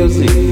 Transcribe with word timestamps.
music. 0.00 0.49